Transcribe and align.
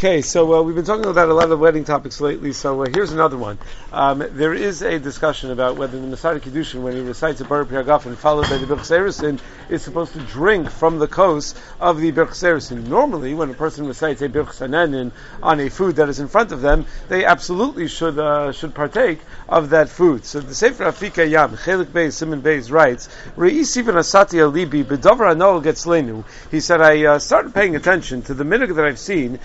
Okay, 0.00 0.22
so 0.22 0.54
uh, 0.54 0.62
we've 0.62 0.74
been 0.74 0.86
talking 0.86 1.04
about 1.04 1.28
a 1.28 1.34
lot 1.34 1.52
of 1.52 1.60
wedding 1.60 1.84
topics 1.84 2.22
lately, 2.22 2.54
so 2.54 2.82
uh, 2.82 2.86
here's 2.88 3.12
another 3.12 3.36
one. 3.36 3.58
Um, 3.92 4.24
there 4.30 4.54
is 4.54 4.80
a 4.80 4.98
discussion 4.98 5.50
about 5.50 5.76
whether 5.76 6.00
the 6.00 6.06
Mesader 6.06 6.40
Kiddushin, 6.40 6.80
when 6.80 6.94
he 6.94 7.02
recites 7.02 7.42
a 7.42 7.44
Baruch 7.44 7.68
Piragafen 7.68 8.16
followed 8.16 8.48
by 8.48 8.56
the 8.56 8.64
Birch 8.64 8.90
is 9.68 9.82
supposed 9.82 10.14
to 10.14 10.20
drink 10.20 10.70
from 10.70 10.98
the 10.98 11.06
kos 11.06 11.54
of 11.78 12.00
the 12.00 12.12
Birch. 12.12 12.70
Normally, 12.70 13.34
when 13.34 13.50
a 13.50 13.52
person 13.52 13.86
recites 13.86 14.22
a 14.22 14.30
Birch 14.30 14.62
on 14.62 15.60
a 15.60 15.68
food 15.68 15.96
that 15.96 16.08
is 16.08 16.18
in 16.18 16.28
front 16.28 16.52
of 16.52 16.62
them, 16.62 16.86
they 17.10 17.26
absolutely 17.26 17.86
should 17.86 18.18
uh, 18.18 18.52
should 18.52 18.74
partake 18.74 19.18
of 19.50 19.68
that 19.68 19.90
food. 19.90 20.24
So 20.24 20.40
the 20.40 20.54
Sefer 20.54 20.84
Afika 20.84 21.28
Yam, 21.28 21.58
Chelik 21.58 21.92
Beis, 21.92 22.14
Simon 22.14 22.40
Beis 22.40 22.70
writes, 22.70 23.10
Re'isi 23.36 23.82
v'nasati 23.82 24.40
alibi, 24.40 24.82
b'dover 24.82 25.30
anol 25.30 25.62
gets 25.62 25.84
lenu. 25.84 26.24
He 26.50 26.60
said, 26.60 26.80
I 26.80 27.04
uh, 27.04 27.18
started 27.18 27.52
paying 27.52 27.76
attention 27.76 28.22
to 28.22 28.32
the 28.32 28.44
minhag 28.44 28.74
that 28.76 28.86
I've 28.86 28.98
seen, 28.98 29.38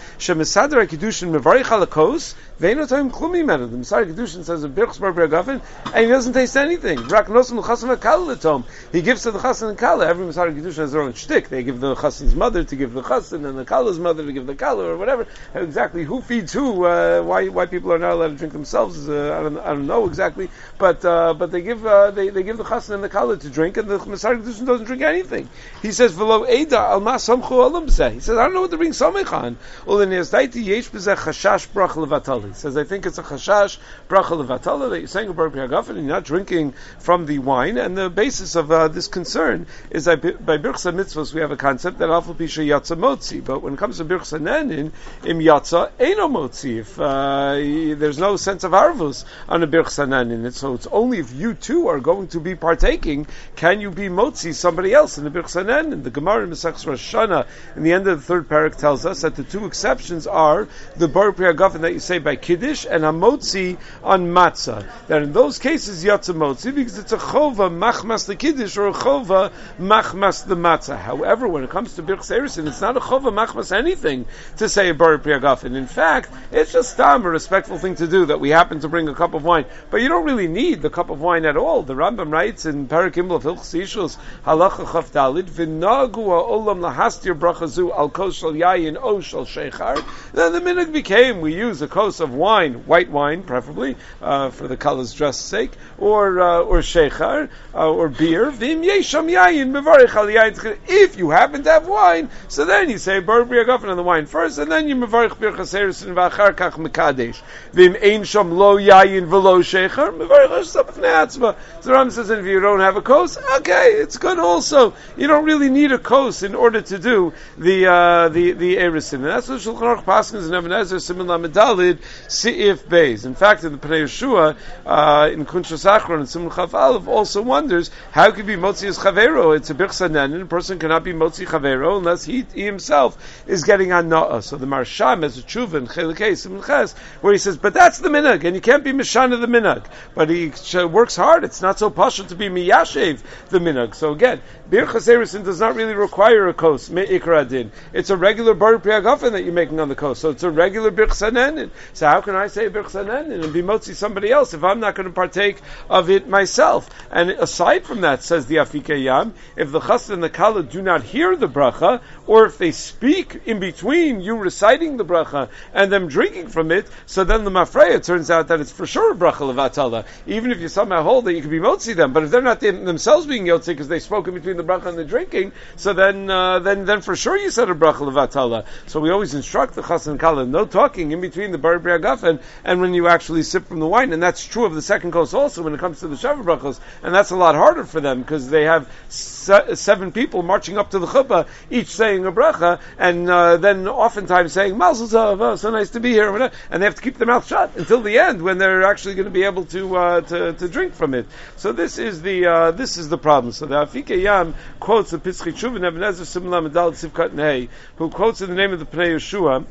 Shemisadar 0.45 0.85
Kiddushin 0.85 1.31
Mevarich 1.31 1.65
Halakos, 1.65 2.35
Veinotim 2.57 3.11
Klumi 3.11 3.45
Menu. 3.45 3.67
The 3.67 3.75
Mesader 3.75 4.13
Kiddushin 4.13 4.45
says 4.45 4.63
a 4.63 4.69
Birchs 4.69 4.97
Bar 4.97 5.11
and 5.19 5.61
he 5.93 6.07
doesn't 6.07 6.31
taste 6.31 6.55
anything. 6.55 7.05
Rak 7.09 7.27
Nosim 7.27 7.59
L'chasim 7.59 7.93
HaKal 7.93 8.63
He 8.93 9.01
gives 9.01 9.23
to 9.23 9.31
the 9.31 9.39
Chassan 9.39 9.71
and 9.71 9.77
Kala. 9.77 10.07
Every 10.07 10.25
Mesader 10.25 10.57
Kiddushin 10.57 10.77
has 10.77 10.93
their 10.93 11.01
own 11.01 11.11
shtick. 11.11 11.49
They 11.49 11.63
give 11.63 11.81
the 11.81 11.95
Chassan's 11.95 12.33
mother 12.33 12.63
to 12.63 12.75
give 12.77 12.93
the 12.93 13.01
Chassan, 13.01 13.45
and 13.45 13.57
the 13.57 13.65
Kala's 13.65 13.99
mother 13.99 14.25
to 14.25 14.31
give 14.31 14.47
the 14.47 14.55
Kala, 14.55 14.85
or 14.85 14.97
whatever. 14.97 15.27
Exactly 15.53 16.05
who 16.05 16.21
feeds 16.21 16.53
who, 16.53 16.85
uh, 16.85 17.21
why, 17.23 17.49
why 17.49 17.65
people 17.65 17.91
are 17.91 17.99
not 17.99 18.13
allowed 18.13 18.29
to 18.29 18.35
drink 18.35 18.53
themselves, 18.53 19.09
uh, 19.09 19.37
I, 19.37 19.43
don't, 19.43 19.57
I 19.57 19.73
don't 19.73 19.87
know 19.87 20.07
exactly. 20.07 20.49
But, 20.77 21.03
uh, 21.03 21.33
but 21.33 21.51
they 21.51 21.61
give, 21.61 21.85
uh, 21.85 22.11
they, 22.11 22.29
they 22.29 22.43
give 22.43 22.55
the 22.55 22.63
Chassan 22.63 22.91
and 22.91 23.03
the 23.03 23.09
Kala 23.09 23.35
to 23.35 23.49
drink, 23.49 23.75
and 23.75 23.89
the 23.89 23.99
Mesader 23.99 24.41
Kiddushin 24.41 24.65
doesn't 24.65 24.85
drink 24.85 25.01
anything. 25.01 25.49
He 25.81 25.91
says, 25.91 26.13
V'lo 26.13 26.49
Eda 26.49 26.79
Al 26.79 27.01
Ma 27.01 27.15
Samchu 27.15 27.49
Olam 27.49 28.13
He 28.13 28.21
says, 28.21 28.37
I 28.37 28.43
don't 28.43 28.53
know 28.53 28.61
what 28.61 28.71
to 28.71 28.77
bring 28.77 28.91
Samech 28.91 29.33
on. 29.33 29.57
Yesh 29.85 30.89
Chashash 30.89 31.73
Brach 31.73 31.91
Levatali. 31.91 32.44
He 32.47 32.53
says, 32.53 32.77
I 32.77 32.83
think 32.83 33.05
it's 33.05 33.17
a 33.17 33.23
Chashash 33.23 33.77
Brach 34.07 34.25
Levatali 34.25 34.89
that 34.89 34.99
you're 34.99 35.07
saying 35.07 35.29
about 35.29 35.53
Piragafen 35.53 35.89
and 35.89 35.99
you're 35.99 36.15
not 36.15 36.23
drinking 36.23 36.73
from 36.99 37.25
the 37.25 37.39
wine. 37.39 37.77
And 37.77 37.97
the 37.97 38.09
basis 38.09 38.55
of 38.55 38.71
uh, 38.71 38.87
this 38.87 39.07
concern 39.07 39.67
is 39.89 40.05
that 40.05 40.21
by 40.45 40.57
Birchsa 40.57 40.93
Mitzvahs 40.93 41.33
we 41.33 41.41
have 41.41 41.51
a 41.51 41.57
concept 41.57 41.99
that 41.99 42.09
Alpha 42.09 42.33
Pisha 42.33 42.65
Yatza 42.65 42.97
Motzi. 42.97 43.43
But 43.43 43.61
when 43.61 43.73
it 43.73 43.77
comes 43.77 43.97
to 43.97 44.05
Birchsa 44.05 44.39
Nenin, 44.39 44.91
Im 45.25 45.39
Yatza 45.39 45.91
Eno 45.99 46.27
Motzi. 46.27 46.79
If 46.79 46.99
uh, 46.99 47.53
there's 47.99 48.17
no 48.17 48.37
sense 48.37 48.63
of 48.63 48.71
Arvus 48.71 49.25
on 49.47 49.63
a 49.63 49.67
Birchsa 49.67 50.07
Nenin, 50.07 50.51
so 50.53 50.73
it's 50.73 50.87
only 50.87 51.19
if 51.19 51.33
you 51.33 51.53
too 51.53 51.87
are 51.87 51.99
going 51.99 52.27
to 52.29 52.39
be 52.39 52.55
partaking 52.55 53.27
can 53.55 53.81
you 53.81 53.91
be 53.91 54.03
Motzi 54.03 54.53
somebody 54.53 54.93
else 54.93 55.17
in 55.17 55.23
the 55.23 55.29
Birchsa 55.29 55.65
Nenin. 55.65 56.03
The 56.03 56.11
Gemara 56.11 56.43
in 56.43 56.49
Mesach 56.51 56.85
Rosh 56.85 57.13
Hashanah 57.13 57.47
in 57.75 57.83
the 57.83 57.93
end 57.93 58.07
of 58.07 58.19
the 58.19 58.25
third 58.25 58.47
parak 58.47 58.77
tells 58.77 59.05
us 59.05 59.21
that 59.21 59.35
the 59.35 59.43
two 59.43 59.65
exceptions 59.65 60.27
are 60.27 60.67
the 60.95 61.07
bar 61.07 61.31
priyagafen 61.31 61.81
that 61.81 61.93
you 61.93 61.99
say 61.99 62.19
by 62.19 62.34
kiddush 62.37 62.85
and 62.89 63.03
hamotzi 63.03 63.77
on 64.03 64.27
matzah. 64.27 64.87
That 65.07 65.23
in 65.23 65.33
those 65.33 65.59
cases 65.59 66.03
yatsa 66.03 66.35
motzi 66.35 66.73
because 66.73 66.97
it's 66.97 67.11
a 67.11 67.17
chova 67.17 67.69
machmas 67.69 68.25
the 68.27 68.35
kiddush 68.35 68.77
or 68.77 68.87
a 68.87 68.93
chova 68.93 69.51
machmas 69.79 70.45
the 70.45 70.55
matzah. 70.55 70.97
However, 70.97 71.47
when 71.47 71.63
it 71.63 71.69
comes 71.69 71.93
to 71.95 72.01
birch 72.01 72.19
serison, 72.19 72.67
it's 72.67 72.81
not 72.81 72.95
a 72.95 72.99
chova 72.99 73.33
machmas 73.33 73.75
anything 73.75 74.25
to 74.57 74.69
say 74.69 74.89
a 74.89 74.93
bar. 74.93 75.15
In 75.15 75.87
fact, 75.87 76.29
it's 76.51 76.73
just 76.73 76.99
a 76.99 77.19
respectful 77.19 77.77
thing 77.77 77.95
to 77.95 78.07
do 78.07 78.25
that 78.25 78.39
we 78.39 78.49
happen 78.49 78.79
to 78.81 78.87
bring 78.87 79.07
a 79.07 79.15
cup 79.15 79.33
of 79.33 79.43
wine, 79.43 79.65
but 79.89 80.01
you 80.01 80.09
don't 80.09 80.25
really 80.25 80.47
need 80.47 80.81
the 80.81 80.89
cup 80.89 81.09
of 81.09 81.21
wine 81.21 81.45
at 81.45 81.57
all. 81.57 81.83
The 81.83 81.93
Rambam 81.93 82.31
writes 82.31 82.65
in 82.65 82.87
Parak 82.87 83.17
of 83.17 83.43
Hilchos 83.43 83.73
Yishus 83.73 84.17
halacha 84.45 84.91
chaf 84.91 85.11
dalid 85.11 85.49
olam 85.49 86.79
lahastir 86.79 87.37
brachazu 87.37 87.95
al 87.95 88.09
koshal 88.09 88.55
yayin 88.57 88.97
o 89.01 89.21
shal 89.21 89.45
shechar. 89.45 90.03
Then 90.33 90.51
the 90.53 90.59
minhag 90.59 90.91
became 90.91 91.41
we 91.41 91.55
use 91.55 91.81
a 91.81 91.87
kos 91.87 92.19
of 92.25 92.33
wine, 92.33 92.85
white 92.85 93.09
wine 93.09 93.43
preferably, 93.43 93.95
uh, 94.21 94.49
for 94.49 94.67
the 94.67 94.75
color's 94.75 95.13
dress 95.13 95.37
sake, 95.37 95.71
or 95.97 96.41
uh, 96.41 96.59
or 96.59 96.79
shechar, 96.79 97.49
uh, 97.73 97.89
or 97.89 98.09
beer. 98.09 98.51
Vim 98.51 98.81
yesham 98.81 99.31
yayin 99.31 99.71
mevarich 99.71 100.13
al. 100.13 100.75
If 100.87 101.17
you 101.17 101.29
happen 101.29 101.63
to 101.63 101.71
have 101.71 101.87
wine, 101.87 102.29
so 102.49 102.65
then 102.65 102.89
you 102.89 102.97
say 102.97 103.19
bar 103.19 103.43
briagafen 103.43 103.89
on 103.89 103.95
the 103.95 104.03
wine 104.03 104.25
first, 104.25 104.57
and 104.57 104.69
then 104.69 104.89
you 104.89 104.95
mevarich 104.95 105.39
bir 105.39 105.53
chaseris 105.53 106.05
and 106.05 106.17
v'achar 106.17 106.53
kach 106.53 106.73
mekadesh. 106.73 107.41
Vim 107.71 107.95
ein 108.03 108.25
sham 108.25 108.51
lo 108.51 108.77
yayin 108.77 109.27
v'lo 109.27 109.59
shechar 109.63 110.17
mevarich 110.17 110.49
hashsap 110.49 110.89
atzma. 111.05 111.55
So 111.81 111.93
Ram 111.93 112.11
says, 112.11 112.29
if 112.29 112.45
you 112.45 112.59
don't 112.59 112.79
have 112.79 112.97
a 112.97 113.01
kos, 113.01 113.37
okay, 113.57 113.91
it's 113.93 114.17
good 114.17 114.39
also. 114.39 114.93
You 115.17 115.27
don't 115.27 115.45
really 115.45 115.69
need 115.69 115.91
a 115.91 115.99
kos 115.99 116.43
in 116.43 116.55
order 116.55 116.81
to 116.81 116.99
do 116.99 117.33
the 117.57 117.87
uh, 117.87 118.29
the 118.29 118.51
the 118.51 118.77
erisin, 118.77 119.15
and 119.15 119.25
that's 119.25 119.47
what 119.47 119.61
Shulchan 119.61 119.97
Aruch 119.97 120.03
Paskins 120.03 120.45
and 120.45 120.53
Even 120.53 120.71
HaEzer 120.71 121.01
Simin 121.01 121.27
Lamedalid 121.27 121.99
Seif 122.27 122.77
Beis. 122.77 123.25
In 123.25 123.35
fact, 123.35 123.63
in 123.63 123.71
the 123.71 123.77
Pnei 123.77 124.03
Yeshua, 124.03 124.55
uh, 124.85 125.29
in 125.31 125.45
Kunshas 125.45 125.85
Achron 125.89 126.19
and 126.19 126.29
Simin 126.29 126.49
Chav 126.49 126.73
Aleph 126.73 127.07
also 127.07 127.41
wonders 127.41 127.91
how 128.11 128.31
could 128.31 128.45
be 128.45 128.55
Motzi 128.55 128.87
as 128.87 128.97
Chavero. 128.97 129.55
It's 129.55 129.69
a 129.69 129.75
Birchsanen, 129.75 130.41
a 130.41 130.45
person 130.45 130.79
cannot 130.79 131.03
be 131.03 131.13
Motzi 131.13 131.45
Chavero 131.45 131.97
unless 131.97 132.23
he, 132.23 132.45
he 132.53 132.63
himself 132.63 133.43
is 133.47 133.63
getting 133.63 133.91
on 133.91 134.09
Na'ah. 134.09 134.43
So 134.43 134.57
the 134.57 134.65
Maharsham 134.65 135.23
has 135.23 135.37
a 135.37 135.41
tshuva 135.41 135.75
in 135.75 135.87
Chelikei 135.87 136.37
Simin 136.37 136.63
Ches, 136.63 136.93
where 137.21 137.33
he 137.33 137.39
says, 137.39 137.57
but 137.57 137.73
that's 137.73 137.99
the 137.99 138.09
minhag, 138.09 138.43
and 138.43 138.55
you 138.55 138.61
can't 138.61 138.83
be 138.83 138.91
Mishana 138.91 139.39
the 139.39 139.47
minhag. 139.47 139.85
But 140.13 140.29
he 140.29 140.51
works 140.85 141.15
hard. 141.15 141.43
It's 141.43 141.61
not 141.61 141.79
so 141.79 141.89
partial 141.89 142.25
to 142.25 142.35
be 142.35 142.49
Miyashev 142.49 143.21
the 143.49 143.59
minhag. 143.59 143.95
So 143.95 144.13
again, 144.13 144.41
Bir 144.69 144.85
Chaserisin 144.85 145.43
does 145.43 145.59
not 145.59 145.75
really 145.75 145.93
require 145.93 146.47
a 146.47 146.53
kos, 146.53 146.89
Me'ikra 146.89 147.47
din. 147.47 147.71
It's 147.93 148.09
a 148.09 148.17
regular 148.17 148.53
Bar 148.53 148.77
Priyagafen 148.79 149.31
that 149.33 149.43
you're 149.43 149.53
making 149.53 149.79
on 149.79 149.89
the 149.89 149.95
kos. 149.95 150.19
So 150.19 150.29
it's 150.29 150.43
a 150.43 150.49
regular 150.49 150.91
birchsanenin. 150.91 151.69
So 151.93 152.04
how 152.05 152.21
can 152.21 152.35
I 152.35 152.47
say 152.47 152.69
birchsanenin 152.69 153.43
and 153.43 153.53
be 153.53 153.61
motzi 153.61 153.93
somebody 153.93 154.31
else 154.31 154.53
if 154.53 154.63
I'm 154.63 154.79
not 154.79 154.95
going 154.95 155.07
to 155.07 155.13
partake 155.13 155.61
of 155.89 156.09
it 156.09 156.27
myself? 156.27 156.89
And 157.11 157.31
aside 157.31 157.85
from 157.85 158.01
that, 158.01 158.23
says 158.23 158.45
the 158.45 158.57
Afika 158.57 159.01
Yam, 159.01 159.33
if 159.55 159.71
the 159.71 159.79
chassan 159.79 160.15
and 160.15 160.23
the 160.23 160.29
kala 160.29 160.63
do 160.63 160.81
not 160.81 161.03
hear 161.03 161.35
the 161.35 161.47
bracha, 161.47 162.01
or 162.27 162.45
if 162.45 162.57
they 162.57 162.71
speak 162.71 163.41
in 163.45 163.59
between 163.59 164.21
you 164.21 164.35
reciting 164.35 164.97
the 164.97 165.05
bracha 165.05 165.49
and 165.73 165.91
them 165.91 166.07
drinking 166.07 166.47
from 166.47 166.71
it, 166.71 166.87
so 167.05 167.23
then 167.23 167.43
the 167.43 167.51
mafreya 167.51 168.03
turns 168.03 168.31
out 168.31 168.47
that 168.47 168.59
it's 168.59 168.71
for 168.71 168.85
sure 168.85 169.13
a 169.13 169.15
bracha 169.15 169.53
levatala. 169.53 170.05
Even 170.27 170.51
if 170.51 170.59
you 170.59 170.67
somehow 170.67 171.03
hold 171.03 171.25
that 171.25 171.33
you 171.33 171.41
can 171.41 171.49
be 171.49 171.59
motzi 171.59 171.95
them, 171.95 172.13
but 172.13 172.23
if 172.23 172.31
they're 172.31 172.41
not 172.41 172.59
themselves 172.59 173.25
being 173.25 173.45
yotzi 173.45 173.67
because 173.67 173.87
they 173.87 173.99
spoke 173.99 174.27
in 174.27 174.33
between 174.33 174.57
the 174.57 174.63
bracha 174.63 174.87
and 174.87 174.97
the 174.97 175.05
drinking, 175.05 175.51
so 175.75 175.93
then 175.93 176.29
uh, 176.29 176.59
then 176.59 176.85
then 176.85 177.01
for 177.01 177.15
sure 177.15 177.37
you 177.37 177.49
said 177.49 177.69
a 177.69 177.75
bracha 177.75 177.99
levatala. 178.09 178.65
So 178.87 178.99
we 178.99 179.09
always 179.09 179.33
instruct 179.33 179.75
the 179.75 179.81
chassan 179.81 180.11
and 180.11 180.19
kala 180.19 180.45
no 180.45 180.65
talking 180.65 181.11
in 181.11 181.21
between 181.21 181.51
the 181.51 181.57
bar 181.57 181.79
briagafen 181.99 182.41
and 182.63 182.81
when 182.81 182.93
you 182.93 183.07
actually 183.07 183.43
sip 183.43 183.67
from 183.67 183.79
the 183.79 183.87
wine, 183.87 184.13
and 184.13 184.21
that's 184.21 184.45
true 184.45 184.65
of 184.65 184.73
the 184.73 184.81
second 184.81 185.11
course 185.11 185.33
also 185.33 185.63
when 185.63 185.73
it 185.73 185.79
comes 185.79 185.99
to 185.99 186.07
the 186.07 186.15
sheva 186.15 186.43
brachos, 186.43 186.79
and 187.03 187.13
that's 187.13 187.31
a 187.31 187.35
lot 187.35 187.55
harder 187.55 187.83
for 187.83 188.01
them 188.01 188.21
because 188.21 188.49
they 188.49 188.63
have 188.63 188.89
se- 189.09 189.75
seven 189.75 190.11
people 190.11 190.43
marching 190.43 190.77
up 190.77 190.91
to 190.91 190.99
the 190.99 191.07
chuppah, 191.07 191.47
each 191.69 191.87
saying 191.87 192.25
a 192.25 192.31
bracha, 192.31 192.79
and 192.97 193.29
uh, 193.29 193.57
then 193.57 193.87
oftentimes 193.87 194.53
saying 194.53 194.77
Mazel 194.77 195.07
Tov, 195.07 195.39
oh, 195.41 195.55
so 195.55 195.69
nice 195.71 195.91
to 195.91 195.99
be 195.99 196.11
here, 196.11 196.51
and 196.69 196.81
they 196.81 196.85
have 196.85 196.95
to 196.95 197.01
keep 197.01 197.17
their 197.17 197.27
mouth 197.27 197.47
shut 197.47 197.75
until 197.75 198.01
the 198.01 198.17
end 198.17 198.41
when 198.41 198.57
they're 198.57 198.83
actually 198.83 199.15
going 199.15 199.25
to 199.25 199.31
be 199.31 199.43
able 199.43 199.65
to, 199.65 199.95
uh, 199.95 200.21
to, 200.21 200.53
to 200.53 200.67
drink 200.67 200.93
from 200.93 201.13
it. 201.13 201.27
So 201.57 201.71
this 201.71 201.97
is 201.97 202.21
the 202.21 202.45
uh, 202.45 202.71
this 202.71 202.97
is 202.97 203.09
the 203.09 203.17
problem. 203.17 203.53
So 203.53 203.65
the 203.65 203.75
Afika 203.75 204.21
Yam 204.21 204.55
quotes 204.79 205.11
the 205.11 205.17
Pitzchi 205.19 205.53
Tshuva 205.53 205.79
Nebuchadnezzar 205.79 206.25
Simlam 206.25 206.63
Medal 206.63 206.91
Sivkat 206.91 207.33
Nei, 207.33 207.69
who 207.97 208.09
quotes 208.09 208.41
in 208.41 208.49
the 208.49 208.55
name 208.55 208.73
of 208.73 208.79
the 208.79 208.85
Pnei 208.85 209.15
Yeshua 209.15 209.65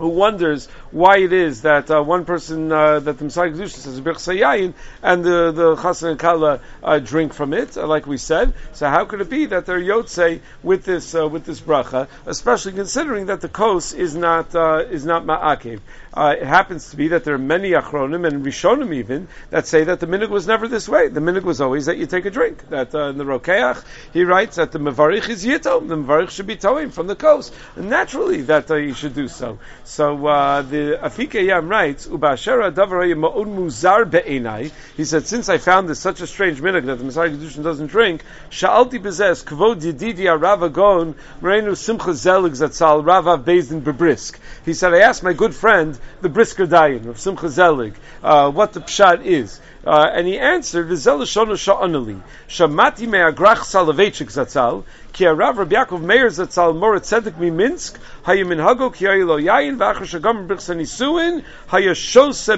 who 0.00 0.08
wonders 0.08 0.66
why 0.90 1.18
it 1.18 1.32
is 1.32 1.62
that 1.62 1.90
uh, 1.90 2.02
one 2.02 2.24
person 2.24 2.72
uh, 2.72 3.00
that 3.00 3.18
the 3.18 3.24
Mesader 3.24 3.54
Kedusha 3.54 3.78
says 3.78 4.00
Birch 4.00 4.16
Sayayin 4.16 4.72
and 5.02 5.22
the 5.24 5.52
the 5.52 5.76
Chassan 5.76 6.12
and 6.12 6.18
Kala 6.18 6.60
uh, 6.82 6.98
drink 6.98 7.34
from 7.34 7.52
it, 7.52 7.76
uh, 7.76 7.86
like 7.86 8.06
we 8.06 8.16
said. 8.16 8.54
So 8.72 8.88
how 8.88 9.04
could 9.04 9.20
it 9.20 9.28
be 9.28 9.46
that 9.46 9.66
they're 9.66 9.78
Yotze 9.78 10.40
with 10.62 10.84
this 10.84 11.14
uh, 11.14 11.28
with 11.28 11.44
this 11.44 11.60
bracha, 11.60 12.08
especially 12.26 12.72
considering 12.72 13.26
that 13.26 13.42
the 13.42 13.48
kos 13.48 13.92
is 13.92 14.16
not 14.16 14.54
uh, 14.54 14.84
is 14.90 15.04
not 15.04 15.24
ma'akev? 15.24 15.80
it 16.16 16.46
happens 16.46 16.90
to 16.90 16.96
be 16.96 17.08
that 17.08 17.22
there 17.22 17.34
are 17.34 17.38
many 17.38 17.70
achronim 17.70 18.26
and 18.26 18.44
rishonim 18.44 18.92
even 18.92 19.28
that 19.50 19.66
say 19.66 19.84
that 19.84 20.00
the 20.00 20.06
minhag 20.06 20.28
was 20.28 20.46
never 20.46 20.66
this 20.66 20.88
way. 20.88 21.08
The 21.08 21.20
minhag 21.20 21.42
was 21.42 21.60
always 21.60 21.86
that 21.86 21.98
you 21.98 22.06
take 22.06 22.24
a 22.24 22.30
drink. 22.30 22.68
That 22.70 22.94
in 22.94 23.18
the 23.18 23.24
Rokeach 23.24 23.84
he 24.12 24.24
writes 24.24 24.56
that 24.56 24.72
the 24.72 24.78
mevarich 24.78 25.28
is 25.28 25.44
yitom, 25.44 25.88
the 25.88 25.96
mevarich 25.96 26.30
should 26.30 26.46
be 26.46 26.56
towing 26.56 26.90
from 26.90 27.06
the 27.06 27.16
coast, 27.16 27.54
and 27.76 27.90
naturally 27.90 28.42
that 28.42 28.68
you 28.70 28.94
should 28.94 29.14
do 29.14 29.28
so. 29.28 29.58
So 29.90 30.24
uh, 30.24 30.62
the 30.62 31.00
Afika 31.02 31.44
Yam 31.44 31.68
writes, 31.68 32.06
"Ubashera 32.06 32.70
davarayim 32.70 33.28
ma'od 33.28 33.48
muzar 33.48 34.08
be'enai." 34.08 34.70
He 34.96 35.04
said, 35.04 35.26
"Since 35.26 35.48
I 35.48 35.58
found 35.58 35.88
this 35.88 35.98
such 35.98 36.20
a 36.20 36.28
strange 36.28 36.60
minhag 36.60 36.86
that 36.86 36.98
the 36.98 37.04
Mesader 37.04 37.36
Kedushin 37.36 37.64
doesn't 37.64 37.88
drink, 37.88 38.22
sha'alti 38.50 39.02
bezes 39.02 39.42
kvod 39.42 39.82
yididi 39.82 40.28
Rava 40.40 40.68
Gon 40.68 41.16
Merenu 41.42 41.76
Simcha 41.76 42.14
Zelig 42.14 42.52
Zatzal 42.52 43.04
Rava 43.04 43.36
Bezdin 43.36 43.80
Bebrisk." 43.80 44.38
He 44.64 44.74
said, 44.74 44.94
"I 44.94 45.00
asked 45.00 45.24
my 45.24 45.32
good 45.32 45.56
friend 45.56 45.98
the 46.20 46.28
Brisker 46.28 46.68
Dayan 46.68 47.08
of 47.08 47.18
Simcha 47.18 47.48
Zelig 47.48 47.94
uh, 48.22 48.48
what 48.48 48.72
the 48.72 48.80
pshat 48.80 49.24
is." 49.24 49.60
Uh, 49.84 50.08
and 50.14 50.24
he 50.24 50.38
answered, 50.38 50.86
"V'zel 50.86 51.22
shona 51.22 51.56
sha'anali 51.58 52.20
shamati 52.48 53.08
me'agrach 53.08 53.64
salavechik 53.66 54.30
zatzal." 54.30 54.84
Ki 55.12 55.26
Rav 55.26 55.58
Rabbi 55.58 55.98
Meir 55.98 56.28
Zatzal 56.28 56.76
Morat 56.76 57.02
Tzedek 57.02 57.38
mi 57.38 57.50
Minsk 57.50 57.98
Hayaminhago 58.24 58.94
Ki 58.94 59.04
Yayin 59.04 59.76
V'achar 59.76 60.06
Shagam 60.06 60.46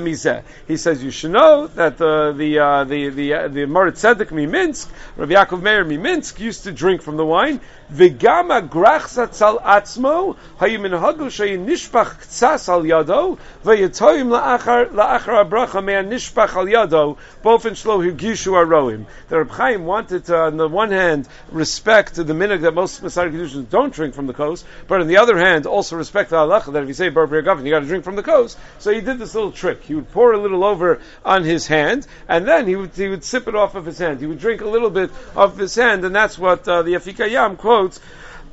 Mizeh. 0.02 0.42
He 0.68 0.76
says 0.76 1.02
you 1.02 1.10
should 1.10 1.32
know 1.32 1.66
that 1.68 1.98
the 1.98 2.34
the 2.36 2.58
uh, 2.58 2.84
the 2.84 3.08
the 3.08 3.34
uh, 3.34 3.48
the 3.48 3.66
Morat 3.66 3.94
Tzedek 3.94 4.30
mi 4.30 4.46
Minsk, 4.46 4.90
Rabbi 5.16 5.34
Yaakov 5.34 5.62
Meir 5.62 5.84
mi 5.84 5.96
Minsk 5.96 6.40
used 6.40 6.64
to 6.64 6.72
drink 6.72 7.02
from 7.02 7.16
the 7.16 7.24
wine. 7.24 7.60
Grach 7.92 9.08
zatzal 9.08 9.62
atzmo 9.62 10.36
hayiminhago 10.58 11.28
sheyin 11.28 11.66
nishpach 11.66 12.68
al 12.68 12.82
yado 12.84 13.38
la'achar 13.64 14.90
la'achar 14.90 15.44
abracha 15.44 15.82
nishpach 16.08 16.56
al 16.56 16.66
yado 16.66 17.18
both 17.42 17.66
in 17.66 17.74
shlo 17.74 17.98
higishu 17.98 18.52
aroim. 18.52 19.04
The 19.28 19.38
Reb 19.38 19.50
Chaim 19.50 19.84
wanted 19.84 20.24
to, 20.26 20.36
on 20.38 20.56
the 20.56 20.68
one 20.68 20.90
hand, 20.90 21.28
respect 21.50 22.14
the 22.14 22.24
that 22.50 22.74
most 22.74 23.02
Masari 23.02 23.32
Kedushin 23.32 23.68
don't 23.68 23.92
drink 23.92 24.14
from 24.14 24.26
the 24.26 24.32
kos, 24.32 24.64
but 24.88 25.00
on 25.00 25.06
the 25.06 25.18
other 25.18 25.38
hand, 25.38 25.66
also 25.66 25.96
respect 25.96 26.30
the 26.30 26.36
halacha 26.36 26.72
that 26.72 26.82
if 26.82 26.88
you 26.88 26.94
say 26.94 27.08
Bar 27.08 27.26
Gavin, 27.42 27.64
you 27.64 27.72
got 27.72 27.80
to 27.80 27.86
drink 27.86 28.04
from 28.04 28.16
the 28.16 28.22
kos. 28.22 28.56
So 28.78 28.92
he 28.92 29.00
did 29.00 29.18
this 29.18 29.34
little 29.34 29.52
trick. 29.52 29.82
He 29.82 29.94
would 29.94 30.10
pour 30.12 30.32
a 30.32 30.38
little 30.38 30.64
over 30.64 31.00
on 31.24 31.44
his 31.44 31.66
hand, 31.66 32.06
and 32.28 32.46
then 32.46 32.66
he 32.66 32.76
would 32.76 32.90
he 32.94 33.08
would 33.08 33.24
sip 33.24 33.48
it 33.48 33.54
off 33.54 33.74
of 33.74 33.86
his 33.86 33.98
hand. 33.98 34.20
He 34.20 34.26
would 34.26 34.40
drink 34.40 34.60
a 34.60 34.68
little 34.68 34.90
bit 34.90 35.10
off 35.36 35.56
his 35.56 35.74
hand, 35.74 36.04
and 36.04 36.14
that's 36.14 36.38
what 36.38 36.66
uh, 36.68 36.82
the 36.82 36.94
Afika 36.94 37.30
Yam 37.30 37.56
quotes 37.56 38.00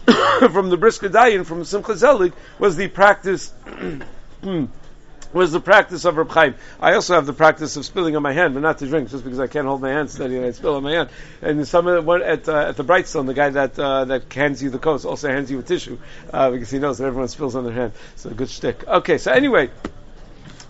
from 0.51 0.69
the 0.69 0.77
Brisker 0.77 1.09
Dayan 1.09 1.45
from 1.45 1.63
Simcha 1.63 1.95
Zelig 1.95 2.33
was 2.57 2.75
the 2.75 2.87
practice. 2.87 3.53
was 5.31 5.51
the 5.51 5.59
practice 5.59 6.05
of 6.05 6.17
Reb 6.17 6.31
Chaim. 6.31 6.55
I 6.79 6.93
also 6.93 7.15
have 7.15 7.25
the 7.25 7.33
practice 7.33 7.75
of 7.75 7.85
spilling 7.85 8.15
on 8.15 8.23
my 8.23 8.33
hand, 8.33 8.53
but 8.53 8.61
not 8.61 8.79
to 8.79 8.87
drink, 8.87 9.09
just 9.09 9.23
because 9.23 9.39
I 9.39 9.47
can't 9.47 9.67
hold 9.67 9.81
my 9.81 9.89
hand 9.89 10.09
steady 10.09 10.37
and 10.37 10.45
I 10.45 10.51
spill 10.51 10.75
on 10.75 10.83
my 10.83 10.91
hand. 10.91 11.09
And 11.41 11.67
some 11.67 11.87
of 11.87 12.05
the, 12.05 12.11
at 12.11 12.49
uh, 12.49 12.69
at 12.69 12.77
the 12.77 12.83
Brightstone, 12.83 13.25
the 13.25 13.33
guy 13.33 13.49
that 13.51 13.77
uh, 13.77 14.05
that 14.05 14.31
hands 14.33 14.63
you 14.63 14.69
the 14.69 14.79
coat 14.79 15.05
also 15.05 15.29
hands 15.29 15.51
you 15.51 15.59
a 15.59 15.63
tissue 15.63 15.97
uh, 16.33 16.51
because 16.51 16.69
he 16.69 16.79
knows 16.79 16.97
that 16.97 17.05
everyone 17.05 17.27
spills 17.27 17.55
on 17.55 17.63
their 17.63 17.73
hand. 17.73 17.93
So 18.15 18.29
good 18.31 18.49
shtick. 18.49 18.87
Okay, 18.87 19.17
so 19.17 19.31
anyway 19.31 19.69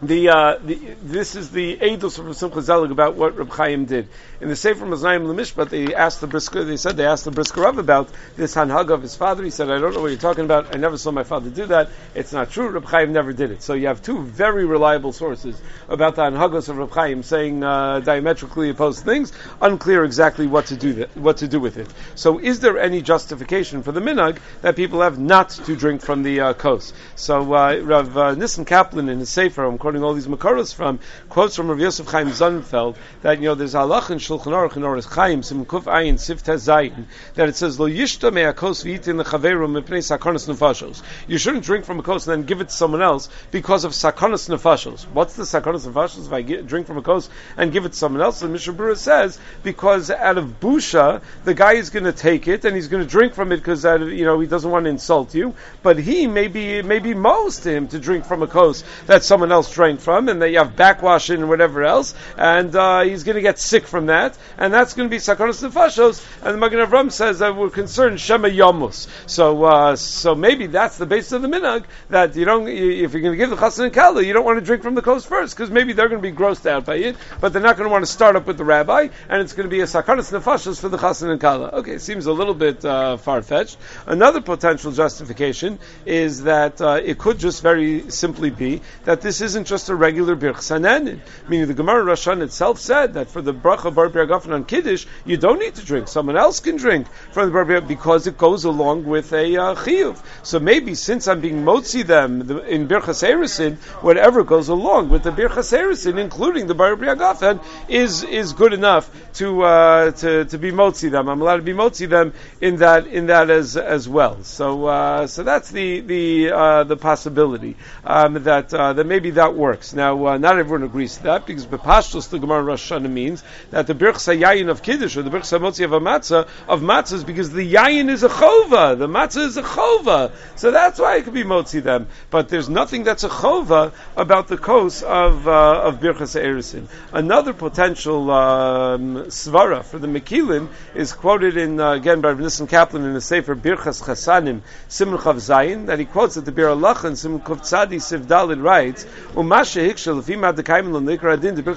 the, 0.02 0.30
uh, 0.30 0.58
the, 0.64 0.76
this 1.04 1.36
is 1.36 1.52
the 1.52 1.78
Eidos 1.78 2.16
from 2.16 2.34
Simcha 2.34 2.62
Zelig 2.62 2.92
about 2.92 3.16
what 3.16 3.36
Reb 3.36 3.50
Chaim 3.50 3.84
did. 3.86 4.08
In 4.40 4.48
the 4.48 4.56
Sefer 4.56 4.86
Maznayim 4.86 5.26
Lemishpat, 5.26 5.70
they 5.70 5.94
asked 5.94 6.22
the 6.22 6.28
Brisker, 6.28 6.64
they 6.64 6.78
said 6.78 6.96
they 6.96 7.06
asked 7.06 7.26
the 7.26 7.32
Brisker 7.32 7.62
Rav 7.62 7.78
about 7.78 8.10
this 8.38 8.56
Hanhag 8.56 8.90
of 8.92 9.02
his 9.02 9.18
father. 9.18 9.44
He 9.44 9.50
said, 9.50 9.70
I 9.70 9.78
don't 9.80 9.94
know 9.94 10.02
what 10.02 10.12
you're 10.12 10.18
talking 10.18 10.46
about. 10.46 10.74
I 10.74 10.80
never 10.80 10.98
saw 10.98 11.12
my 11.12 11.24
father 11.24 11.50
do 11.50 11.66
that. 11.66 11.90
It's 12.16 12.32
not 12.32 12.50
true. 12.50 12.70
Reb 12.70 12.86
Chaim 12.86 13.12
never 13.12 13.34
did 13.34 13.52
it. 13.52 13.62
So 13.62 13.74
you 13.74 13.88
have 13.88 14.02
two 14.02 14.24
very 14.24 14.66
reliable 14.66 15.12
sources 15.12 15.62
about 15.90 16.16
the 16.16 16.22
Hanhagos 16.22 16.70
of 16.70 16.78
Reb 16.78 16.92
Chaim 16.92 17.22
saying 17.22 17.62
uh, 17.62 18.00
diametrically 18.00 18.70
opposed 18.70 19.04
things, 19.04 19.34
unclear 19.62 20.06
exactly 20.06 20.48
what 20.48 20.68
to 20.68 20.78
do 20.78 20.94
that, 20.94 21.18
what 21.18 21.38
to 21.38 21.48
do 21.50 21.60
with 21.60 21.78
it. 21.78 21.88
So 22.16 22.40
is 22.40 22.62
there 22.62 22.80
any 22.80 23.02
justification 23.02 23.84
for 23.84 23.92
the 23.92 24.00
minhag 24.00 24.40
that 24.62 24.78
people 24.78 25.02
have 25.02 25.20
not 25.20 25.50
to 25.50 25.76
drink 25.76 26.02
from 26.02 26.24
the 26.24 26.40
uh, 26.40 26.54
kos? 26.54 26.94
So 27.18 27.54
uh, 27.54 27.76
Rav 27.84 28.18
uh, 28.18 28.36
Nissen 28.36 28.64
Kaplan 28.64 29.10
in 29.10 29.20
his 29.20 29.30
Sefer, 29.30 29.66
quoting 29.90 30.04
all 30.04 30.14
these 30.14 30.28
Makaros 30.28 30.72
from, 30.72 31.00
quotes 31.30 31.56
from 31.56 31.68
Rav 31.68 31.80
Yosef 31.80 32.06
Chaim 32.06 32.28
Sonnenfeld, 32.28 32.96
that, 33.24 33.40
you 33.40 33.46
know, 33.46 33.56
there's 33.56 33.74
halach 33.74 34.12
in 34.12 34.20
Shulchan 34.20 34.54
Aruch 34.54 34.78
in 34.78 34.84
Oris 34.84 35.08
Chaim, 35.08 35.42
Sim 35.42 35.66
Kuf 35.66 35.86
Ayin, 35.86 36.20
Sif 36.20 36.44
Zayin, 36.44 37.06
that 37.34 37.50
it 37.50 37.56
says, 37.56 37.80
Lo 37.80 37.90
yishta 37.90 38.32
me'akos 38.32 38.84
v'itin 38.84 39.20
lechaveru 39.20 39.68
mipnei 39.68 40.04
sakonas 40.04 40.48
nefashos. 40.48 41.02
You 41.28 41.40
shouldn't 41.40 41.66
drink 41.66 41.86
from 41.86 41.98
a 41.98 42.04
kos 42.04 42.28
and 42.28 42.38
then 42.38 42.46
give 42.46 42.62
it 42.62 42.70
to 42.70 42.76
someone 42.76 43.02
else 43.02 43.30
because 43.50 43.84
of 43.84 43.94
sakonas 43.94 44.48
nefashos. 44.48 45.06
What's 45.06 45.36
the 45.36 45.42
sakonas 45.42 45.88
nefashos 45.88 46.28
if 46.28 46.34
I 46.34 46.44
get, 46.44 46.68
drink 46.68 46.86
from 46.86 47.00
a 47.00 47.02
kos 47.02 47.28
and 47.58 47.72
give 47.72 47.86
it 47.86 47.94
to 47.94 47.98
someone 47.98 48.22
else? 48.22 48.44
And 48.44 48.54
Mishnah 48.54 48.74
Berurah 48.74 48.96
says, 48.96 49.40
because 49.64 50.12
out 50.12 50.38
of 50.38 50.60
busha, 50.60 51.24
the 51.46 51.56
guy 51.56 51.74
is 51.74 51.90
going 51.90 52.06
to 52.06 52.14
take 52.14 52.48
it 52.48 52.64
and 52.64 52.76
he's 52.76 52.90
going 52.90 53.02
to 53.02 53.10
drink 53.10 53.34
from 53.34 53.52
it 53.52 53.58
because, 53.58 53.84
you 53.84 54.26
know, 54.26 54.40
he 54.40 54.46
doesn't 54.46 54.70
want 54.70 54.84
to 54.84 54.92
insult 54.92 55.34
you, 55.34 55.56
but 55.82 55.98
he 55.98 56.28
may 56.28 56.48
be, 56.48 56.84
may 56.84 57.00
be 57.00 57.16
most 57.16 57.64
to 57.64 57.72
him 57.72 57.88
to 57.88 57.98
drink 57.98 58.26
from 58.26 58.44
a 58.44 58.48
kos 58.48 58.84
that 59.08 59.24
someone 59.24 59.52
else 59.52 59.72
drank 59.80 60.02
from, 60.02 60.28
and 60.28 60.42
that 60.42 60.50
you 60.50 60.58
have 60.58 60.76
backwash 60.76 61.30
and 61.30 61.48
whatever 61.48 61.86
else, 61.86 62.14
and 62.38 62.76
uh, 62.76 63.00
he's 63.00 63.24
going 63.24 63.38
to 63.38 63.42
get 63.42 63.58
sick 63.58 63.88
from 63.88 64.08
that, 64.08 64.38
and 64.58 64.74
that's 64.74 64.94
going 64.94 65.08
to 65.08 65.10
be 65.10 65.20
sakonas 65.20 65.64
nefashos. 65.64 66.22
And 66.44 66.56
the 66.56 66.58
Magen 66.58 66.80
Avram 66.80 67.10
says 67.10 67.40
that 67.40 67.56
we're 67.56 67.70
concerned 67.70 68.20
shema 68.20 68.50
yamus. 68.50 69.08
So, 69.26 69.64
uh, 69.64 69.96
so 69.96 70.36
maybe 70.36 70.68
that's 70.68 70.98
the 70.98 71.06
basis 71.06 71.32
of 71.32 71.44
the 71.44 71.48
minhag 71.48 71.86
that 72.10 72.36
you 72.36 72.44
don't. 72.44 72.68
If 72.68 73.14
you're 73.14 73.22
going 73.22 73.32
to 73.32 73.38
give 73.38 73.52
the 73.52 73.56
chassan 73.56 73.86
and 73.86 73.94
kala, 73.94 74.22
you 74.22 74.34
don't 74.34 74.44
want 74.44 74.60
to 74.60 74.66
drink 74.66 74.84
from 74.84 74.96
the 74.96 75.02
kos 75.02 75.24
first 75.24 75.56
because 75.56 75.72
maybe 75.72 75.94
they're 75.94 76.10
going 76.10 76.22
to 76.22 76.30
be 76.30 76.36
grossed 76.36 76.66
out 76.66 76.84
by 76.84 76.96
it, 76.96 77.16
but 77.40 77.54
they're 77.54 77.62
not 77.62 77.78
going 77.78 77.88
to 77.88 77.92
want 77.94 78.06
to 78.06 78.12
start 78.12 78.36
up 78.36 78.48
with 78.48 78.58
the 78.58 78.66
rabbi, 78.66 79.08
and 79.30 79.42
it's 79.42 79.54
going 79.54 79.70
to 79.70 79.74
be 79.74 79.80
a 79.80 79.86
sakonas 79.86 80.30
nefashos 80.38 80.82
for 80.82 80.90
the 80.90 80.98
chassan 80.98 81.32
and 81.32 81.40
kala. 81.40 81.70
Okay, 81.80 82.00
seems 82.00 82.26
a 82.26 82.34
little 82.34 82.54
bit 82.54 82.84
uh, 82.84 83.16
far 83.16 83.42
fetched. 83.42 83.78
Another 84.06 84.42
potential 84.42 84.92
justification 84.92 85.80
is 86.06 86.44
that 86.44 86.82
uh, 86.82 87.00
it 87.02 87.18
could 87.18 87.40
just 87.40 87.64
very 87.64 88.12
simply 88.12 88.50
be 88.50 88.82
that 89.06 89.22
this 89.22 89.40
isn't 89.40 89.69
just 89.70 89.90
a 89.90 89.96
regular 89.96 90.36
birch 90.36 90.58
sanenin. 90.58 91.20
Meaning 91.48 91.68
the 91.68 91.74
Gemara 91.74 92.04
Rashan 92.04 92.42
itself 92.42 92.80
said 92.80 93.14
that 93.14 93.30
for 93.30 93.42
the 93.42 93.54
bracha 93.54 93.94
bar 93.94 94.10
Gafen 94.10 94.54
on 94.54 94.66
Kiddush, 94.66 95.06
you 95.26 95.38
don't 95.38 95.60
need 95.60 95.76
to 95.76 95.86
drink. 95.86 96.08
Someone 96.08 96.36
else 96.36 96.60
can 96.60 96.76
drink 96.76 97.08
from 97.32 97.46
the 97.46 97.54
bar 97.54 97.82
because 97.82 98.28
it 98.28 98.38
goes 98.38 98.64
along 98.64 99.06
with 99.06 99.32
a 99.32 99.56
uh, 99.56 99.76
chiyuv. 99.76 100.18
So 100.44 100.60
maybe 100.60 100.96
since 100.96 101.28
I'm 101.28 101.42
being 101.42 101.64
motzi 101.64 102.06
them 102.06 102.48
the, 102.48 102.66
in 102.68 102.88
birchas 102.88 103.24
erisin, 103.24 103.78
whatever 104.02 104.44
goes 104.44 104.70
along 104.70 105.10
with 105.10 105.24
the 105.24 105.32
birchas 105.32 105.72
erisin, 105.78 106.18
including 106.18 106.68
the 106.68 106.76
bar 106.76 106.96
Gafen, 106.96 107.64
is 107.88 108.24
is 108.24 108.54
good 108.54 108.74
enough 108.74 109.10
to 109.36 109.62
uh, 109.62 110.12
to 110.12 110.46
to 110.46 110.58
be 110.58 110.72
motzi 110.72 111.12
them. 111.12 111.30
I'm 111.30 111.42
allowed 111.42 111.58
to 111.58 111.62
be 111.62 111.74
motzi 111.74 112.10
them 112.10 112.34
in 112.60 112.78
that 112.78 113.08
in 113.08 113.28
that 113.28 113.50
as 113.50 113.78
as 113.78 114.10
well. 114.10 114.44
So 114.44 114.86
uh, 114.86 115.28
so 115.28 115.44
that's 115.44 115.70
the 115.70 116.00
the 116.02 116.52
uh, 116.52 116.84
the 116.86 116.98
possibility 116.98 117.78
um, 118.04 118.44
that 118.44 118.74
uh, 118.74 118.94
that 118.94 119.06
maybe 119.06 119.32
that 119.32 119.54
works. 119.60 119.94
Now, 119.94 120.26
uh, 120.26 120.38
not 120.38 120.58
everyone 120.58 120.84
agrees 120.84 121.18
to 121.18 121.24
that 121.24 121.46
because 121.46 121.66
Bepashtos 121.66 122.30
the 122.30 122.40
Gemara 122.40 122.64
Rosh 122.64 122.92
Hashanah 122.92 123.12
means 123.12 123.44
that 123.70 123.86
the 123.86 123.94
Birch 123.94 124.16
Yayin 124.16 124.70
of 124.70 124.82
Kiddush 124.82 125.18
or 125.18 125.22
the 125.22 125.30
Birch 125.30 125.44
Motzi 125.44 125.84
of 125.84 125.94
a 125.94 126.00
matzah 126.00 126.48
of 126.68 126.82
matzahs 126.82 127.26
because 127.26 127.52
the 127.52 127.74
Yayin 127.74 128.10
is 128.10 128.24
a 128.24 128.30
chova, 128.30 128.98
the 128.98 129.08
matzah 129.08 129.46
is 129.46 129.58
a 129.58 129.62
chova, 129.62 130.32
so 130.56 130.72
that's 130.72 131.00
why 131.00 131.18
it 131.18 131.26
could 131.26 131.34
be 131.34 131.44
Motzi 131.44 131.84
them. 131.84 132.08
But 132.30 132.50
there's 132.50 132.70
nothing 132.70 133.04
that's 133.04 133.24
a 133.24 133.30
chova 133.30 133.92
about 134.16 134.48
the 134.48 134.58
kos 134.58 135.04
of 135.04 135.48
uh, 135.48 135.82
of 135.82 136.00
Birchas 136.00 136.40
Erisin. 136.40 136.88
Another 137.12 137.54
potential 137.54 138.32
um, 138.32 139.16
svara 139.26 139.84
for 139.84 140.00
the 140.00 140.08
Mekilin 140.08 140.70
is 140.96 141.12
quoted 141.14 141.58
in 141.58 141.80
uh, 141.80 141.92
again 141.92 142.22
by 142.22 142.34
Nissen 142.34 142.68
Kaplan 142.68 143.04
in 143.04 143.14
the 143.14 143.22
Sefer 143.22 143.56
Birchas 143.56 144.02
Chasanim 144.02 144.62
Simon 144.88 145.18
Chav 145.18 145.36
Zayin 145.36 145.88
that 145.88 146.00
he 146.00 146.06
quotes 146.06 146.36
that 146.36 146.46
the 146.46 146.52
Bir 146.52 146.70
Allah 146.70 146.98
and 147.04 147.18
Simon 147.18 147.42
Kuf 147.42 147.60
Tzadi 147.60 148.00
Sivdalid 148.00 148.64
writes 148.64 149.06
If 149.40 149.46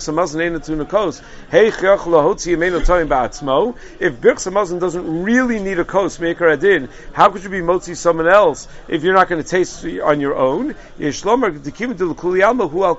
Hamazon 0.09 0.41
Eina 0.41 0.65
Tuna 0.65 0.85
Kos. 0.85 1.23
Hey 1.49 1.69
if 1.69 1.81
doesn't 4.81 5.23
really 5.23 5.61
need 5.61 5.79
a 5.79 5.85
Kos 5.85 6.19
Meikar 6.19 6.53
Adin 6.55 6.89
how 7.13 7.31
could 7.31 7.45
you 7.45 7.51
be 7.51 7.61
Motzi 7.61 7.97
someone 7.97 8.27
else 8.27 8.67
if 8.89 9.05
you're 9.05 9.15
not 9.15 9.29
going 9.29 9.41
to 9.41 9.49
taste 9.49 9.85
on 9.85 10.21
your 10.21 10.35
own? 10.35 10.75
Yeshlomer 10.99 11.57
Dikim 11.57 11.97
Dil 11.97 12.17
Kuli 12.17 12.43
Alma 12.43 12.67
Hu 12.67 12.83
Al 12.83 12.97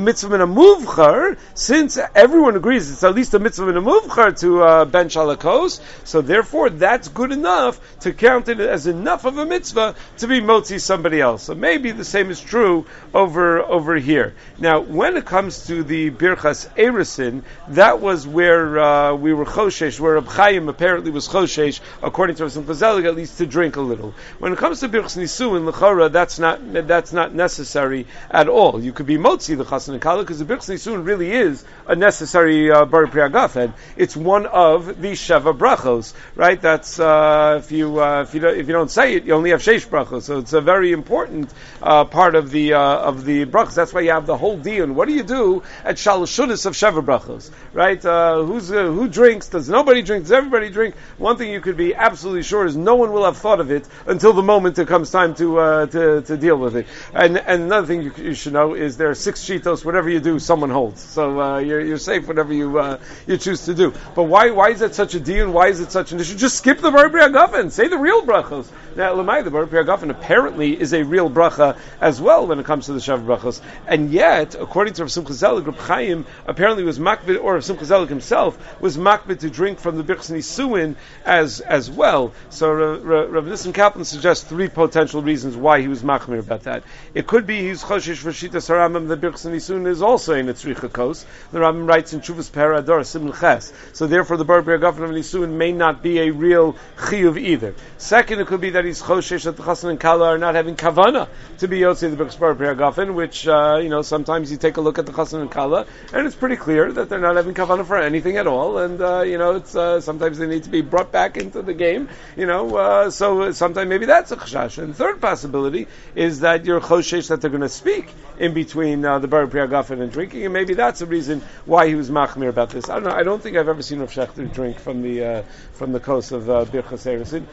Mitzvah 0.00 0.30
Min 0.30 0.40
Amuvchar 0.40 1.36
since 1.52 1.98
everyone 2.14 2.56
agrees 2.56 2.90
it's 2.90 3.04
at 3.04 3.14
least 3.14 3.34
a 3.34 3.38
Mitzvah 3.38 3.68
in 3.68 3.74
Min 3.74 3.84
Amuvchar 3.84 4.40
to 4.40 4.62
uh, 4.62 4.84
bench 4.86 5.14
Alakos 5.14 5.82
so 6.04 6.22
therefore 6.22 6.70
that's 6.70 7.08
good 7.08 7.32
enough 7.32 7.78
to 8.00 8.14
count 8.14 8.48
it 8.48 8.60
as 8.60 8.86
enough 8.86 9.26
of 9.26 9.36
a 9.36 9.44
mitzvah 9.44 9.94
to 10.16 10.26
be 10.26 10.40
Motzi 10.40 10.80
somebody 10.80 11.20
else. 11.20 11.42
So 11.42 11.54
maybe 11.54 11.90
the 11.90 12.04
same 12.04 12.30
is 12.30 12.40
true 12.40 12.86
over 13.12 13.57
over 13.62 13.96
here. 13.96 14.34
Now, 14.58 14.80
when 14.80 15.16
it 15.16 15.24
comes 15.24 15.66
to 15.66 15.82
the 15.82 16.10
Birchas 16.10 16.68
Erisin, 16.76 17.42
that 17.68 18.00
was 18.00 18.26
where 18.26 18.78
uh, 18.78 19.14
we 19.14 19.32
were 19.32 19.44
Choshesh, 19.44 20.00
where 20.00 20.14
Reb 20.14 20.26
Chaim 20.26 20.68
apparently 20.68 21.10
was 21.10 21.28
Choshesh, 21.28 21.80
according 22.02 22.36
to 22.36 22.44
Rav 22.44 22.52
Fazelig, 22.52 23.06
at 23.06 23.16
least 23.16 23.38
to 23.38 23.46
drink 23.46 23.76
a 23.76 23.80
little. 23.80 24.14
When 24.38 24.52
it 24.52 24.58
comes 24.58 24.80
to 24.80 24.88
Birchas 24.88 25.16
Nisu 25.16 25.56
in 25.56 25.64
Lechora, 25.64 26.10
that's 26.10 26.38
not 26.38 26.60
that's 26.86 27.12
not 27.12 27.34
necessary 27.34 28.06
at 28.30 28.48
all. 28.48 28.82
You 28.82 28.92
could 28.92 29.06
be 29.06 29.16
Motzi 29.16 29.56
the 29.56 29.64
Chasan 29.64 29.94
and 29.94 30.02
Kala 30.02 30.22
because 30.22 30.38
the 30.38 30.44
Birchas 30.44 30.70
Nisun 30.74 31.04
really 31.06 31.32
is 31.32 31.64
a 31.86 31.96
necessary 31.96 32.70
uh, 32.70 32.84
Bar 32.84 33.06
Priagafen. 33.06 33.72
It's 33.96 34.16
one 34.16 34.46
of 34.46 35.00
the 35.00 35.12
Sheva 35.12 35.56
Brachos, 35.56 36.14
right? 36.34 36.60
That's 36.60 36.98
uh, 37.00 37.60
if 37.62 37.72
you 37.72 38.00
uh, 38.00 38.22
if 38.22 38.34
you 38.34 38.40
don't, 38.40 38.56
if 38.56 38.66
you 38.66 38.72
don't 38.72 38.90
say 38.90 39.14
it, 39.14 39.24
you 39.24 39.34
only 39.34 39.50
have 39.50 39.60
Sheish 39.60 39.86
Brachos. 39.86 40.22
So 40.22 40.38
it's 40.38 40.52
a 40.52 40.60
very 40.60 40.92
important 40.92 41.52
uh, 41.82 42.04
part 42.04 42.34
of 42.34 42.50
the 42.50 42.74
uh, 42.74 42.80
of 42.80 43.24
the 43.24 43.44
brachos. 43.50 43.74
That's 43.74 43.92
why 43.92 44.00
you 44.02 44.10
have 44.10 44.26
the 44.26 44.36
whole 44.36 44.56
dion. 44.56 44.94
What 44.94 45.08
do 45.08 45.14
you 45.14 45.22
do 45.22 45.62
at 45.84 45.96
shalashunis 45.96 46.66
of 46.66 46.74
sheva 46.74 47.04
brachos, 47.04 47.50
right? 47.72 48.04
Uh, 48.04 48.42
who's 48.42 48.70
uh, 48.70 48.86
who 48.86 49.08
drinks? 49.08 49.48
Does 49.48 49.68
nobody 49.68 50.02
drink? 50.02 50.24
Does 50.24 50.32
everybody 50.32 50.70
drink? 50.70 50.94
One 51.16 51.36
thing 51.36 51.50
you 51.50 51.60
could 51.60 51.76
be 51.76 51.94
absolutely 51.94 52.42
sure 52.42 52.66
is 52.66 52.76
no 52.76 52.96
one 52.96 53.12
will 53.12 53.24
have 53.24 53.36
thought 53.36 53.60
of 53.60 53.70
it 53.70 53.86
until 54.06 54.32
the 54.32 54.42
moment 54.42 54.78
it 54.78 54.88
comes 54.88 55.10
time 55.10 55.34
to 55.36 55.58
uh, 55.58 55.86
to, 55.86 56.22
to 56.22 56.36
deal 56.36 56.56
with 56.56 56.76
it. 56.76 56.86
And 57.14 57.38
and 57.38 57.62
another 57.62 57.86
thing 57.86 58.02
you, 58.02 58.12
you, 58.16 58.34
should 58.34 58.52
know 58.52 58.74
is 58.74 58.96
there 58.96 59.10
are 59.10 59.14
six 59.14 59.44
shitos. 59.44 59.84
Whatever 59.84 60.10
you 60.10 60.20
do, 60.20 60.38
someone 60.38 60.70
holds. 60.70 61.00
So 61.00 61.40
uh, 61.40 61.58
you're, 61.58 61.80
you're 61.80 61.98
safe 61.98 62.26
whatever 62.28 62.52
you 62.52 62.78
uh, 62.78 62.98
you 63.26 63.36
choose 63.36 63.64
to 63.66 63.74
do. 63.74 63.92
But 64.14 64.24
why 64.24 64.50
why 64.50 64.70
is 64.70 64.80
that 64.80 64.94
such 64.94 65.14
a 65.14 65.20
deal? 65.20 65.50
Why 65.50 65.68
is 65.68 65.80
it 65.80 65.92
such 65.92 66.12
an 66.12 66.20
issue? 66.20 66.36
Just 66.36 66.58
skip 66.58 66.80
the 66.80 66.90
Bar 66.90 67.08
Agafen. 67.08 67.70
Say 67.70 67.88
the 67.88 67.98
real 67.98 68.22
brachos. 68.22 68.68
Now, 68.96 69.14
Lamai, 69.14 69.44
the 69.44 69.50
Bar 69.50 69.66
Agafen 69.66 70.10
apparently 70.10 70.78
is 70.78 70.92
a 70.92 71.04
real 71.04 71.30
bracha 71.30 71.78
as 72.00 72.20
well 72.20 72.46
when 72.46 72.58
it 72.58 72.66
comes 72.66 72.86
to 72.86 72.92
the 72.92 72.98
Shav 72.98 73.24
brachos. 73.38 73.60
And 73.86 74.10
yet, 74.10 74.54
according 74.54 74.94
to 74.94 75.02
Rav 75.02 75.12
Simcha 75.12 75.32
Zelig, 75.32 75.66
Reb 75.66 75.76
Chaim 75.76 76.26
apparently 76.46 76.84
was 76.84 76.98
makbid, 76.98 77.42
or 77.42 77.54
Rav 77.54 77.64
Simcha 77.64 77.84
Zelig 77.84 78.08
himself 78.08 78.80
was 78.80 78.96
makbid 78.96 79.40
to 79.40 79.50
drink 79.50 79.78
from 79.78 79.96
the 79.96 80.02
Birchs 80.02 80.30
Nisuin 80.30 80.96
as 81.24 81.60
as 81.60 81.90
well. 81.90 82.32
So 82.50 82.72
Rav 82.72 83.46
Nissen 83.46 83.72
Kaplan 83.72 84.04
suggests 84.04 84.44
three 84.44 84.68
potential 84.68 85.22
reasons 85.22 85.56
why 85.56 85.80
he 85.80 85.88
was 85.88 86.02
makmir 86.02 86.38
about 86.38 86.64
that. 86.64 86.82
It 87.14 87.26
could 87.26 87.46
be 87.46 87.60
he's 87.60 87.82
choshish 87.82 88.22
Shita 88.28 88.58
Saramim, 88.58 89.08
the 89.08 89.16
Birchs 89.16 89.48
Nisuin 89.48 89.86
is 89.86 90.02
also 90.02 90.34
in 90.34 90.48
its 90.48 90.64
Kos. 90.92 91.24
The 91.52 91.58
Rambam 91.58 91.88
writes 91.88 92.12
in 92.12 92.20
Chuvas 92.20 92.50
Parador, 92.50 93.04
Simul 93.04 93.32
Ches. 93.32 93.72
So 93.92 94.06
therefore 94.06 94.36
the 94.36 94.44
Bar 94.44 94.62
Agafen 94.62 95.04
of 95.04 95.10
Nisuin 95.10 95.52
may 95.52 95.72
not 95.72 96.02
be 96.02 96.18
a 96.20 96.30
real 96.30 96.76
chiyuv 96.96 97.38
either. 97.38 97.74
Second, 97.96 98.40
it 98.40 98.46
could 98.46 98.60
be 98.60 98.70
that 98.70 98.84
he's 98.84 99.02
choshish 99.02 99.44
that 99.44 99.56
the 99.56 99.88
and 99.88 100.00
Kala 100.00 100.34
are 100.34 100.38
not 100.38 100.54
having 100.54 100.76
kavana 100.76 101.28
to 101.58 101.68
be 101.68 101.80
Yotze 101.80 102.00
the 102.00 102.16
Birchs 102.16 102.38
Bar 102.38 102.54
Agafen, 102.54 103.14
which, 103.28 103.46
uh, 103.46 103.78
you 103.82 103.90
know, 103.90 104.00
sometimes 104.00 104.50
you 104.50 104.56
take 104.56 104.78
a 104.78 104.80
look 104.80 104.98
at 104.98 105.04
the 105.04 105.12
Chassan 105.12 105.42
and 105.42 105.50
Kala, 105.50 105.84
and 106.14 106.26
it's 106.26 106.34
pretty 106.34 106.56
clear 106.56 106.90
that 106.90 107.10
they're 107.10 107.18
not 107.18 107.36
having 107.36 107.52
kavana 107.52 107.84
for 107.84 107.98
anything 107.98 108.38
at 108.38 108.46
all, 108.46 108.78
and, 108.78 109.02
uh, 109.02 109.20
you 109.20 109.36
know, 109.36 109.56
it's, 109.56 109.76
uh, 109.76 110.00
sometimes 110.00 110.38
they 110.38 110.46
need 110.46 110.62
to 110.62 110.70
be 110.70 110.80
brought 110.80 111.12
back 111.12 111.36
into 111.36 111.60
the 111.60 111.74
game, 111.74 112.08
you 112.38 112.46
know, 112.46 112.74
uh, 112.76 113.10
so 113.10 113.52
sometimes 113.52 113.86
maybe 113.86 114.06
that's 114.06 114.32
a 114.32 114.36
chashash. 114.36 114.82
And 114.82 114.96
third 114.96 115.20
possibility 115.20 115.88
is 116.14 116.40
that 116.40 116.64
you're 116.64 116.80
choshesh 116.80 117.28
that 117.28 117.42
they're 117.42 117.50
going 117.50 117.60
to 117.60 117.68
speak 117.68 118.14
in 118.38 118.54
between 118.54 119.04
uh, 119.04 119.18
the 119.18 119.28
Bar 119.28 119.46
Agafen 119.46 120.00
and 120.00 120.10
drinking, 120.10 120.44
and 120.44 120.54
maybe 120.54 120.72
that's 120.72 121.02
a 121.02 121.06
reason 121.06 121.42
why 121.66 121.86
he 121.86 121.96
was 121.96 122.08
machmir 122.08 122.48
about 122.48 122.70
this. 122.70 122.88
I 122.88 122.94
don't 122.94 123.04
know. 123.04 123.14
I 123.14 123.24
don't 123.24 123.42
think 123.42 123.58
I've 123.58 123.68
ever 123.68 123.82
seen 123.82 123.98
Rav 123.98 124.10
Shechter 124.10 124.50
drink 124.50 124.78
from 124.78 125.02
the 125.02 125.24
uh, 125.24 125.42
from 125.74 125.92
the 125.92 126.00
kos 126.00 126.32
of 126.32 126.48
uh, 126.48 126.64
Birchas 126.64 127.04
Eresin, 127.04 127.44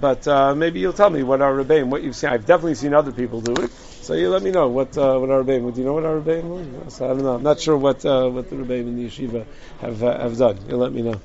but 0.00 0.56
maybe 0.56 0.80
you'll 0.80 0.92
tell 0.92 1.10
me 1.10 1.22
what 1.22 1.40
our 1.40 1.52
rebbeim, 1.52 1.84
what 1.84 2.02
you've 2.02 2.16
seen. 2.16 2.30
I've 2.30 2.46
definitely 2.46 2.74
seen 2.74 2.94
other 2.94 3.12
people 3.12 3.40
do 3.40 3.62
it. 3.62 3.70
So 4.04 4.12
you 4.12 4.28
let 4.28 4.42
me 4.42 4.50
know 4.50 4.68
what 4.68 4.98
uh, 4.98 5.16
what 5.18 5.30
our 5.30 5.42
rebbeim. 5.42 5.72
Do 5.72 5.80
you 5.80 5.86
know 5.86 5.94
what 5.94 6.04
our 6.04 6.20
rebbeim 6.20 6.44
was? 6.84 7.00
I 7.00 7.06
don't 7.06 7.22
know. 7.22 7.36
I'm 7.36 7.42
not 7.42 7.58
sure 7.58 7.74
what 7.74 8.04
uh, 8.04 8.28
what 8.28 8.50
the 8.50 8.56
rebbeim 8.56 8.86
in 8.88 8.96
the 8.96 9.06
yeshiva 9.06 9.46
have 9.80 10.02
uh, 10.02 10.18
have 10.18 10.36
done. 10.36 10.58
You 10.68 10.76
let 10.76 10.92
me 10.92 11.00
know. 11.00 11.18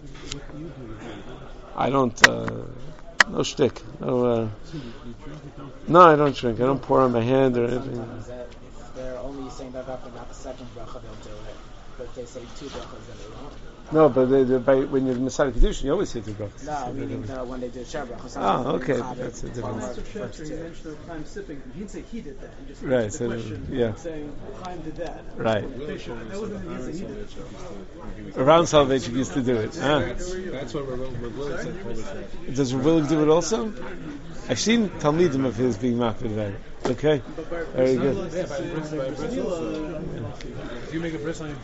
I 1.76 1.90
don't. 1.90 2.24
Uh, 2.24 2.68
no 3.30 3.44
shtick. 3.44 3.82
No. 4.00 4.26
Uh, 4.26 4.50
no, 5.90 6.00
I 6.00 6.16
don't 6.16 6.34
drink. 6.34 6.62
I 6.62 6.68
don't 6.68 6.82
pour 6.82 7.02
on 7.02 7.12
my 7.12 7.22
hand 7.22 7.58
or 7.58 7.66
anything. 7.66 8.24
They're 8.96 9.18
only 9.18 9.50
saying 9.50 9.74
that 9.74 9.90
after 9.90 10.10
not 10.12 10.30
the 10.30 10.36
second 10.36 10.68
bracha 10.74 11.02
they'll 11.02 11.24
do 11.28 11.36
it, 11.50 11.58
but 11.98 12.06
if 12.06 12.16
they 12.16 12.26
say 12.26 12.44
two 12.56 12.68
brachas 12.68 13.06
then 13.08 13.18
they 13.18 13.36
won't. 13.36 13.79
No, 13.92 14.08
but 14.10 14.26
they, 14.26 14.44
they, 14.44 14.58
by, 14.58 14.76
when 14.76 15.06
you're 15.06 15.16
in 15.16 15.26
the 15.26 15.32
Mesader 15.32 15.52
Kedushin, 15.52 15.86
you 15.86 15.92
always 15.94 16.10
say 16.10 16.22
two 16.22 16.34
brachas. 16.34 16.66
No, 16.66 16.94
meaning 16.94 17.24
the, 17.24 17.44
when 17.44 17.60
they 17.60 17.70
do 17.70 17.84
Shabbos. 17.84 18.38
Ah, 18.38 18.64
okay, 18.74 19.02
that's 19.16 19.44
a 19.44 19.50
different. 19.50 19.78
Mr. 19.78 20.02
Shefter, 20.04 20.50
you 20.50 20.56
mentioned 20.58 20.98
the 20.98 21.12
Chaim 21.12 21.26
sipping. 21.26 21.62
He'd 21.76 21.90
say 21.90 22.04
he 22.12 22.22
did 22.22 22.40
that. 22.42 22.52
He 22.60 22.68
just 22.68 22.84
right, 22.84 23.04
answered 23.06 23.18
so 23.18 23.28
the 23.28 23.36
question, 23.36 23.68
yeah. 23.72 23.96
saying 23.96 24.36
Chaim 24.64 24.82
did 24.82 24.96
that. 24.98 25.24
Right. 25.36 25.62
That 25.62 26.40
wasn't 26.40 26.86
he'd 26.86 27.00
he 27.00 27.08
did 27.08 27.18
it. 27.18 28.38
Around 28.38 28.68
Salvation 28.68 29.16
used 29.16 29.34
to 29.34 29.42
do 29.42 29.56
it. 29.56 29.78
Ah. 29.82 30.00
That's 30.00 30.74
what 30.74 30.88
Rav 30.88 32.06
said. 32.06 32.56
Does 32.56 32.74
Rav 32.74 33.10
do 33.10 33.24
it 33.24 33.30
also? 33.30 33.74
I've 34.48 34.60
seen 34.60 34.90
Talmidim 34.90 35.46
of 35.46 35.56
his 35.56 35.78
being 35.78 35.98
makbid 35.98 36.34
about 36.34 36.52
it. 36.52 36.60
Okay, 36.86 37.22
very 37.76 37.96
good. 37.96 38.34
Yeah, 38.34 38.46
by 38.46 38.62
bris, 38.62 38.90
by 38.92 39.10
bris 39.10 39.38
also. 39.38 40.02
If 40.84 40.94
you 40.94 41.00
make 41.00 41.14
a 41.14 41.20
bris 41.20 41.42
on 41.42 41.50
your 41.50 41.58